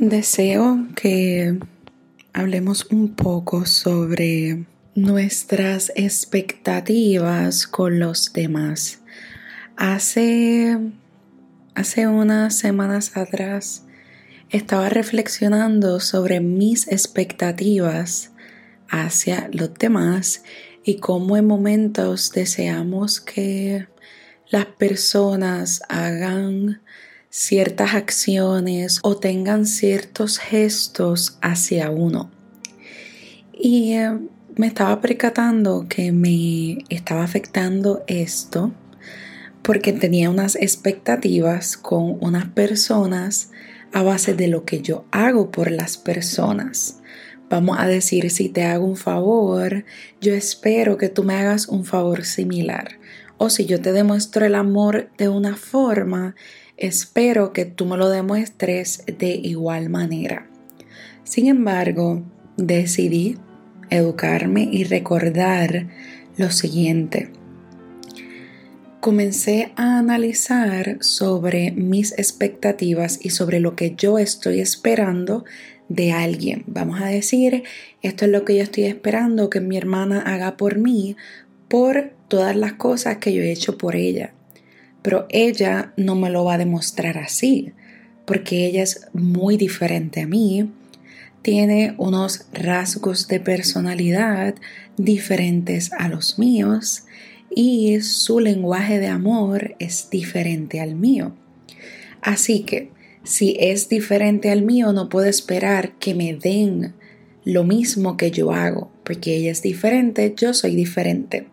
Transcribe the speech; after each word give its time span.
Deseo 0.00 0.86
que 0.94 1.58
hablemos 2.32 2.86
un 2.92 3.16
poco 3.16 3.66
sobre 3.66 4.64
nuestras 4.94 5.90
expectativas 5.96 7.66
con 7.66 7.98
los 7.98 8.32
demás. 8.32 9.00
Hace, 9.76 10.78
hace 11.74 12.06
unas 12.06 12.56
semanas 12.56 13.16
atrás 13.16 13.86
estaba 14.50 14.88
reflexionando 14.88 15.98
sobre 15.98 16.38
mis 16.38 16.86
expectativas 16.86 18.30
hacia 18.88 19.50
los 19.52 19.74
demás 19.74 20.44
y 20.84 20.98
cómo 20.98 21.36
en 21.36 21.48
momentos 21.48 22.30
deseamos 22.30 23.20
que 23.20 23.88
las 24.48 24.66
personas 24.66 25.82
hagan 25.88 26.82
ciertas 27.30 27.94
acciones 27.94 29.00
o 29.02 29.16
tengan 29.16 29.66
ciertos 29.66 30.38
gestos 30.38 31.38
hacia 31.42 31.90
uno. 31.90 32.30
Y 33.52 33.94
eh, 33.94 34.18
me 34.56 34.66
estaba 34.66 35.00
percatando 35.00 35.86
que 35.88 36.12
me 36.12 36.84
estaba 36.88 37.24
afectando 37.24 38.04
esto 38.06 38.72
porque 39.62 39.92
tenía 39.92 40.30
unas 40.30 40.56
expectativas 40.56 41.76
con 41.76 42.16
unas 42.20 42.46
personas 42.46 43.50
a 43.92 44.02
base 44.02 44.34
de 44.34 44.48
lo 44.48 44.64
que 44.64 44.80
yo 44.80 45.04
hago 45.10 45.50
por 45.50 45.70
las 45.70 45.96
personas. 45.96 47.00
Vamos 47.50 47.78
a 47.78 47.86
decir, 47.86 48.30
si 48.30 48.48
te 48.48 48.64
hago 48.64 48.84
un 48.84 48.96
favor, 48.96 49.84
yo 50.20 50.34
espero 50.34 50.98
que 50.98 51.08
tú 51.08 51.24
me 51.24 51.34
hagas 51.34 51.68
un 51.68 51.84
favor 51.84 52.24
similar. 52.24 52.98
O 53.38 53.48
si 53.48 53.64
yo 53.64 53.80
te 53.80 53.92
demuestro 53.92 54.44
el 54.44 54.54
amor 54.54 55.10
de 55.16 55.28
una 55.28 55.56
forma, 55.56 56.34
Espero 56.78 57.52
que 57.52 57.64
tú 57.64 57.86
me 57.86 57.96
lo 57.96 58.08
demuestres 58.08 59.02
de 59.18 59.30
igual 59.30 59.88
manera. 59.90 60.48
Sin 61.24 61.48
embargo, 61.48 62.22
decidí 62.56 63.36
educarme 63.90 64.68
y 64.70 64.84
recordar 64.84 65.88
lo 66.36 66.52
siguiente. 66.52 67.32
Comencé 69.00 69.72
a 69.74 69.98
analizar 69.98 70.98
sobre 71.00 71.72
mis 71.72 72.12
expectativas 72.12 73.18
y 73.20 73.30
sobre 73.30 73.58
lo 73.58 73.74
que 73.74 73.96
yo 73.96 74.20
estoy 74.20 74.60
esperando 74.60 75.44
de 75.88 76.12
alguien. 76.12 76.62
Vamos 76.68 77.00
a 77.00 77.06
decir, 77.06 77.64
esto 78.02 78.24
es 78.24 78.30
lo 78.30 78.44
que 78.44 78.56
yo 78.56 78.62
estoy 78.62 78.84
esperando 78.84 79.50
que 79.50 79.60
mi 79.60 79.76
hermana 79.76 80.20
haga 80.20 80.56
por 80.56 80.78
mí 80.78 81.16
por 81.66 82.12
todas 82.28 82.54
las 82.54 82.74
cosas 82.74 83.16
que 83.16 83.32
yo 83.32 83.42
he 83.42 83.50
hecho 83.50 83.76
por 83.76 83.96
ella 83.96 84.32
pero 85.08 85.26
ella 85.30 85.94
no 85.96 86.16
me 86.16 86.28
lo 86.28 86.44
va 86.44 86.56
a 86.56 86.58
demostrar 86.58 87.16
así, 87.16 87.72
porque 88.26 88.66
ella 88.66 88.82
es 88.82 89.08
muy 89.14 89.56
diferente 89.56 90.20
a 90.20 90.26
mí, 90.26 90.70
tiene 91.40 91.94
unos 91.96 92.44
rasgos 92.52 93.26
de 93.26 93.40
personalidad 93.40 94.54
diferentes 94.98 95.94
a 95.94 96.10
los 96.10 96.38
míos 96.38 97.04
y 97.48 98.02
su 98.02 98.38
lenguaje 98.38 98.98
de 98.98 99.06
amor 99.06 99.76
es 99.78 100.10
diferente 100.10 100.78
al 100.78 100.94
mío. 100.94 101.34
Así 102.20 102.64
que 102.64 102.90
si 103.24 103.56
es 103.58 103.88
diferente 103.88 104.50
al 104.50 104.60
mío, 104.60 104.92
no 104.92 105.08
puedo 105.08 105.26
esperar 105.26 105.92
que 105.92 106.14
me 106.14 106.34
den 106.34 106.92
lo 107.46 107.64
mismo 107.64 108.18
que 108.18 108.30
yo 108.30 108.52
hago, 108.52 108.92
porque 109.04 109.36
ella 109.36 109.52
es 109.52 109.62
diferente, 109.62 110.34
yo 110.36 110.52
soy 110.52 110.76
diferente. 110.76 111.46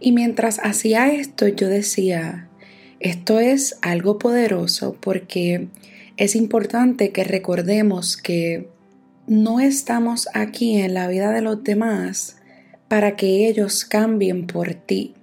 Y 0.00 0.12
mientras 0.12 0.58
hacía 0.60 1.12
esto, 1.12 1.48
yo 1.48 1.68
decía, 1.68 2.47
esto 3.00 3.38
es 3.38 3.78
algo 3.82 4.18
poderoso 4.18 4.96
porque 5.00 5.68
es 6.16 6.34
importante 6.34 7.12
que 7.12 7.22
recordemos 7.22 8.16
que 8.16 8.68
no 9.28 9.60
estamos 9.60 10.28
aquí 10.34 10.78
en 10.78 10.94
la 10.94 11.06
vida 11.06 11.30
de 11.30 11.42
los 11.42 11.62
demás 11.62 12.38
para 12.88 13.14
que 13.14 13.46
ellos 13.46 13.84
cambien 13.84 14.46
por 14.46 14.74
ti, 14.74 15.14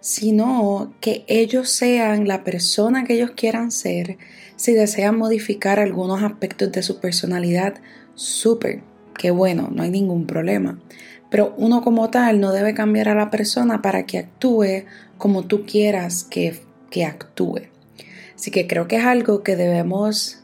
sino 0.00 0.94
que 1.00 1.24
ellos 1.28 1.70
sean 1.70 2.26
la 2.26 2.42
persona 2.42 3.04
que 3.04 3.14
ellos 3.14 3.32
quieran 3.36 3.70
ser. 3.70 4.18
Si 4.56 4.72
desean 4.72 5.18
modificar 5.18 5.78
algunos 5.78 6.22
aspectos 6.22 6.72
de 6.72 6.82
su 6.82 6.98
personalidad, 6.98 7.74
súper, 8.14 8.80
que 9.16 9.30
bueno, 9.30 9.68
no 9.70 9.82
hay 9.82 9.90
ningún 9.90 10.26
problema. 10.26 10.80
Pero 11.30 11.54
uno 11.58 11.82
como 11.82 12.08
tal 12.08 12.40
no 12.40 12.52
debe 12.52 12.72
cambiar 12.72 13.10
a 13.10 13.14
la 13.14 13.30
persona 13.30 13.82
para 13.82 14.06
que 14.06 14.18
actúe 14.18 14.84
como 15.18 15.44
tú 15.44 15.66
quieras 15.66 16.24
que 16.24 16.65
actúe. 17.04 17.62
Así 18.34 18.50
que 18.50 18.66
creo 18.66 18.88
que 18.88 18.96
es 18.96 19.04
algo 19.04 19.42
que 19.42 19.56
debemos 19.56 20.40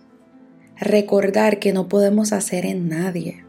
recordar 0.78 1.58
que 1.58 1.72
no 1.72 1.88
podemos 1.88 2.32
hacer 2.32 2.66
en 2.66 2.88
nadie. 2.88 3.44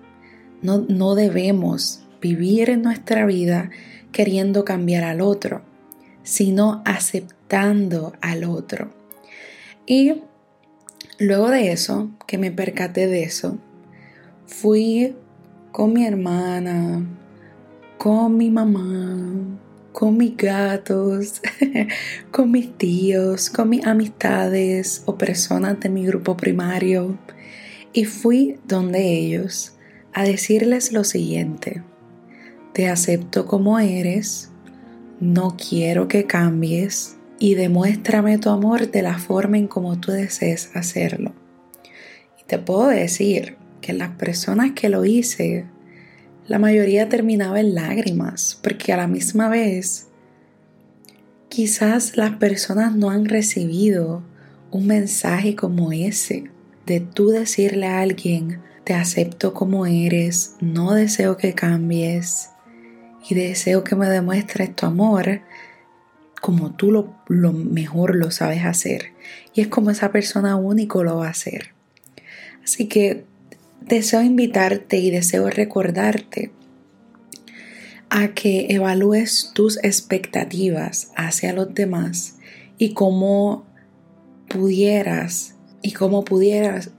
No, 0.62 0.86
no 0.88 1.16
debemos 1.16 2.06
vivir 2.22 2.70
en 2.70 2.82
nuestra 2.84 3.26
vida 3.26 3.70
queriendo 4.12 4.64
cambiar 4.64 5.04
al 5.04 5.22
otro, 5.22 5.62
sino 6.24 6.82
aceptando 6.86 8.14
al 8.22 8.44
otro. 8.46 8.92
Y 9.86 10.22
luego 11.20 11.50
de 11.50 11.72
eso, 11.72 12.12
que 12.28 12.38
me 12.38 12.52
percaté 12.52 13.08
de 13.08 13.24
eso, 13.24 13.58
fui 14.46 15.16
con 15.72 15.92
mi 15.94 16.06
hermana, 16.06 17.06
con 17.98 18.38
mi 18.38 18.50
mamá, 18.50 19.60
con 19.94 20.18
mis 20.18 20.36
gatos, 20.36 21.42
con 22.32 22.52
mis 22.52 22.78
tíos, 22.78 23.50
con 23.50 23.70
mis 23.70 23.86
amistades 23.86 25.04
o 25.06 25.18
personas 25.18 25.80
de 25.80 25.90
mi 25.90 26.06
grupo 26.06 26.36
primario. 26.36 27.18
Y 27.94 28.06
fui 28.06 28.58
donde 28.68 29.18
ellos 29.18 29.78
a 30.14 30.24
decirles 30.24 30.92
lo 30.92 31.04
siguiente. 31.04 31.84
Te 32.74 32.90
acepto 32.90 33.46
como 33.46 33.80
eres, 33.80 34.50
no 35.20 35.56
quiero 35.56 36.08
que 36.08 36.26
cambies 36.26 37.16
y 37.38 37.54
demuéstrame 37.54 38.40
tu 38.40 38.50
amor 38.50 38.90
de 38.90 39.04
la 39.04 39.20
forma 39.20 39.58
en 39.58 39.68
como 39.68 40.00
tú 40.00 40.12
desees 40.12 40.72
hacerlo. 40.76 41.34
Y 42.42 42.46
te 42.46 42.58
puedo 42.58 42.88
decir 42.88 43.58
que 43.80 43.94
las 43.94 44.10
personas 44.12 44.72
que 44.72 44.90
lo 44.90 45.06
hice 45.06 45.66
la 46.48 46.60
mayoría 46.60 47.10
terminaba 47.10 47.60
en 47.60 47.76
lágrimas, 47.76 48.60
porque 48.62 48.94
a 48.94 48.98
la 48.98 49.08
misma 49.08 49.50
vez 49.50 50.08
quizás 51.50 52.18
las 52.18 52.38
personas 52.38 52.96
no 52.96 53.12
han 53.12 53.26
recibido 53.26 54.24
un 54.72 54.88
mensaje 54.88 55.56
como 55.56 55.92
ese, 55.92 56.46
de 56.86 57.00
tú 57.00 57.30
decirle 57.30 57.88
a 57.88 58.02
alguien, 58.02 58.60
te 58.84 58.94
acepto 58.94 59.54
como 59.54 59.86
eres, 59.86 60.56
no 60.60 60.94
deseo 60.94 61.38
que 61.38 61.54
cambies 61.54 62.50
y 63.30 63.36
deseo 63.36 63.84
que 63.84 63.96
me 63.96 64.10
demuestres 64.10 64.76
tu 64.76 64.86
amor 64.86 65.42
como 66.42 66.72
tú 66.76 66.92
lo, 66.92 67.16
lo 67.30 67.54
mejor 67.54 68.16
lo 68.16 68.32
sabes 68.32 68.66
hacer. 68.66 69.14
Y 69.54 69.62
es 69.62 69.68
como 69.68 69.92
esa 69.92 70.12
persona 70.12 70.58
único 70.58 71.04
lo 71.04 71.18
va 71.18 71.28
a 71.28 71.32
hacer. 71.32 71.70
Así 72.64 72.88
que 72.88 73.24
deseo 73.88 74.22
invitarte 74.22 74.98
y 74.98 75.12
deseo 75.12 75.50
recordarte 75.50 76.52
a 78.10 78.30
que 78.30 78.68
evalúes 78.70 79.52
tus 79.54 79.78
expectativas 79.84 81.12
hacia 81.16 81.54
los 81.54 81.74
demás 81.74 82.38
y 82.78 82.94
cómo 82.94 83.66
pudieras 84.48 85.56
y 85.82 85.94
cómo 85.94 86.24
pudieras 86.24 86.92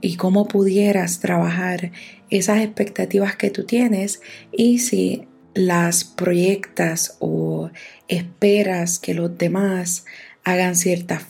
y 0.00 0.16
cómo 0.16 0.48
pudieras 0.48 1.20
trabajar 1.20 1.92
esas 2.30 2.60
expectativas 2.60 3.36
que 3.36 3.50
tú 3.50 3.64
tienes 3.64 4.20
y 4.50 4.78
si 4.78 5.26
las 5.54 6.04
proyectas 6.04 7.16
o 7.20 7.70
esperas 8.08 8.98
que 8.98 9.14
los 9.14 9.36
demás 9.36 10.04
hagan 10.44 10.76
ciertas 10.76 11.24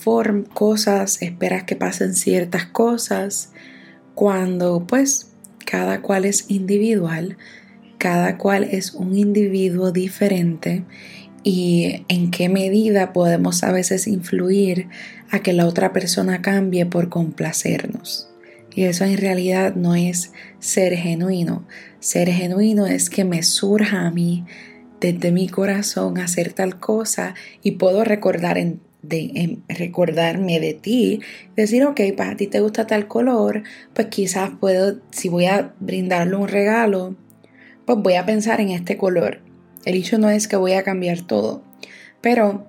cosas, 0.54 1.20
esperas 1.22 1.64
que 1.64 1.76
pasen 1.76 2.14
ciertas 2.14 2.66
cosas 2.66 3.52
cuando 4.14 4.86
pues 4.86 5.32
cada 5.64 6.02
cual 6.02 6.24
es 6.24 6.46
individual, 6.48 7.36
cada 7.98 8.36
cual 8.36 8.64
es 8.64 8.92
un 8.94 9.16
individuo 9.16 9.92
diferente 9.92 10.84
y 11.44 12.04
en 12.08 12.30
qué 12.30 12.48
medida 12.48 13.12
podemos 13.12 13.62
a 13.64 13.72
veces 13.72 14.06
influir 14.06 14.88
a 15.30 15.40
que 15.40 15.52
la 15.52 15.66
otra 15.66 15.92
persona 15.92 16.42
cambie 16.42 16.86
por 16.86 17.08
complacernos. 17.08 18.28
Y 18.74 18.84
eso 18.84 19.04
en 19.04 19.18
realidad 19.18 19.74
no 19.74 19.94
es 19.94 20.32
ser 20.58 20.94
genuino. 20.96 21.66
Ser 22.00 22.30
genuino 22.30 22.86
es 22.86 23.10
que 23.10 23.24
me 23.24 23.42
surja 23.42 24.06
a 24.06 24.10
mí 24.10 24.44
desde 25.00 25.32
mi 25.32 25.48
corazón 25.48 26.18
hacer 26.18 26.52
tal 26.52 26.78
cosa 26.78 27.34
y 27.62 27.72
puedo 27.72 28.04
recordar 28.04 28.56
en 28.56 28.80
de 29.02 29.58
recordarme 29.68 30.60
de 30.60 30.74
ti, 30.74 31.20
decir, 31.56 31.84
ok, 31.84 32.00
para 32.16 32.36
ti 32.36 32.46
te 32.46 32.60
gusta 32.60 32.86
tal 32.86 33.08
color, 33.08 33.64
pues 33.92 34.08
quizás 34.08 34.50
puedo, 34.60 35.00
si 35.10 35.28
voy 35.28 35.46
a 35.46 35.74
brindarle 35.80 36.36
un 36.36 36.48
regalo, 36.48 37.16
pues 37.84 37.98
voy 37.98 38.14
a 38.14 38.26
pensar 38.26 38.60
en 38.60 38.70
este 38.70 38.96
color. 38.96 39.40
El 39.84 39.96
hecho 39.96 40.18
no 40.18 40.30
es 40.30 40.46
que 40.46 40.56
voy 40.56 40.72
a 40.74 40.84
cambiar 40.84 41.22
todo, 41.22 41.62
pero 42.20 42.66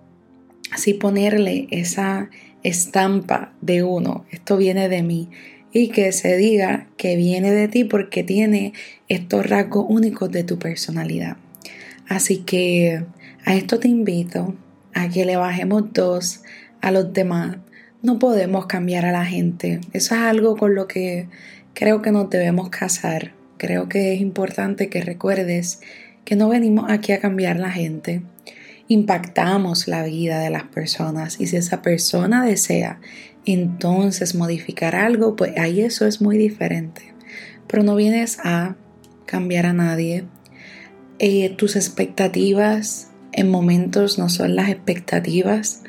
así 0.72 0.96
ponerle 0.96 1.68
esa 1.70 2.30
estampa 2.64 3.54
de 3.62 3.84
uno, 3.84 4.26
esto 4.32 4.58
viene 4.58 4.90
de 4.90 5.04
mí 5.04 5.30
y 5.72 5.90
que 5.90 6.12
se 6.12 6.38
diga 6.38 6.88
que 6.98 7.16
viene 7.16 7.52
de 7.52 7.68
ti 7.68 7.84
porque 7.84 8.24
tiene 8.24 8.74
estos 9.10 9.48
rasgos 9.48 9.86
únicos 9.90 10.32
de 10.32 10.44
tu 10.44 10.58
personalidad. 10.60 11.38
Así 12.08 12.38
que 12.38 13.04
a 13.46 13.56
esto 13.56 13.80
te 13.80 13.88
invito 13.88 14.56
a 14.94 15.10
que 15.10 15.26
le 15.26 15.36
bajemos 15.36 15.94
dos 15.94 16.42
a 16.82 16.92
los 16.92 17.14
demás. 17.14 17.58
No 18.02 18.20
podemos 18.20 18.66
cambiar 18.66 19.06
a 19.06 19.12
la 19.12 19.26
gente. 19.26 19.80
Eso 19.94 20.16
es 20.16 20.22
algo 20.22 20.58
con 20.58 20.76
lo 20.76 20.88
que 20.88 21.28
creo 21.74 22.02
que 22.02 22.12
nos 22.12 22.30
debemos 22.30 22.70
casar. 22.70 23.34
Creo 23.58 23.88
que 23.88 24.14
es 24.14 24.22
importante 24.22 24.90
que 24.90 25.02
recuerdes 25.02 25.80
que 26.26 26.36
no 26.36 26.50
venimos 26.50 26.90
aquí 26.90 27.12
a 27.12 27.20
cambiar 27.20 27.58
la 27.58 27.72
gente. 27.72 28.22
Impactamos 28.88 29.88
la 29.88 30.04
vida 30.04 30.40
de 30.40 30.50
las 30.50 30.64
personas 30.64 31.40
y 31.40 31.48
si 31.48 31.56
esa 31.56 31.82
persona 31.82 32.44
desea 32.44 33.00
entonces 33.46 34.36
modificar 34.36 34.96
algo, 34.96 35.36
pues 35.36 35.58
ahí 35.58 35.82
eso 35.82 36.06
es 36.06 36.22
muy 36.22 36.38
diferente. 36.38 37.14
Pero 37.68 37.84
no 37.84 37.96
vienes 37.96 38.40
a 38.44 38.76
cambiar 39.26 39.66
a 39.66 39.74
nadie. 39.74 40.26
Eh, 41.20 41.50
tus 41.56 41.76
expectativas 41.76 43.13
en 43.34 43.50
momentos 43.50 44.18
no 44.18 44.30
son 44.30 44.56
las 44.56 44.70
expectativas 44.70 45.84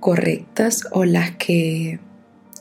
correctas 0.00 0.84
o 0.92 1.04
las 1.04 1.32
que 1.32 2.00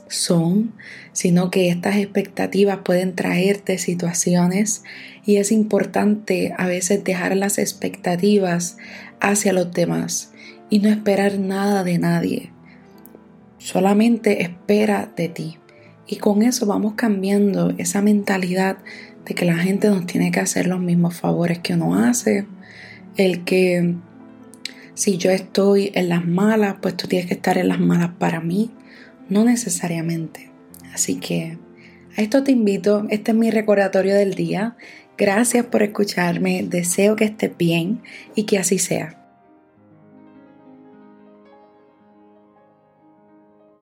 son, 0.08 0.74
sino 1.14 1.50
que 1.50 1.70
estas 1.70 1.96
expectativas 1.96 2.80
pueden 2.84 3.16
traerte 3.16 3.78
situaciones 3.78 4.84
y 5.26 5.38
es 5.38 5.52
importante 5.52 6.54
a 6.58 6.68
veces 6.68 7.04
dejar 7.04 7.36
las 7.36 7.58
expectativas 7.58 8.78
hacia 9.20 9.54
los 9.54 9.72
demás 9.72 10.32
y 10.70 10.80
no 10.80 10.90
esperar 10.90 11.40
nada 11.40 11.84
de 11.84 11.98
nadie. 11.98 12.52
Solamente 13.58 14.42
espera 14.42 15.12
de 15.16 15.30
ti. 15.30 15.58
Y 16.08 16.18
con 16.18 16.42
eso 16.42 16.66
vamos 16.66 16.94
cambiando 16.96 17.74
esa 17.78 18.02
mentalidad 18.02 18.78
de 19.26 19.36
que 19.36 19.46
la 19.46 19.58
gente 19.58 19.88
nos 19.90 20.06
tiene 20.06 20.32
que 20.32 20.40
hacer 20.40 20.68
los 20.68 20.80
mismos 20.80 21.16
favores 21.16 21.60
que 21.60 21.76
uno 21.76 21.96
hace. 21.96 22.46
El 23.18 23.44
que 23.44 23.96
si 25.02 25.18
yo 25.18 25.32
estoy 25.32 25.92
en 25.96 26.10
las 26.10 26.28
malas, 26.28 26.76
pues 26.80 26.96
tú 26.96 27.08
tienes 27.08 27.28
que 27.28 27.34
estar 27.34 27.58
en 27.58 27.70
las 27.70 27.80
malas 27.80 28.12
para 28.20 28.40
mí. 28.40 28.70
No 29.30 29.44
necesariamente. 29.44 30.52
Así 30.94 31.16
que 31.16 31.58
a 32.16 32.22
esto 32.22 32.44
te 32.44 32.52
invito. 32.52 33.08
Este 33.10 33.32
es 33.32 33.38
mi 33.38 33.50
recordatorio 33.50 34.14
del 34.14 34.36
día. 34.36 34.76
Gracias 35.18 35.66
por 35.66 35.82
escucharme. 35.82 36.62
Deseo 36.62 37.16
que 37.16 37.24
estés 37.24 37.58
bien 37.58 38.04
y 38.36 38.44
que 38.44 38.60
así 38.60 38.78
sea. 38.78 39.21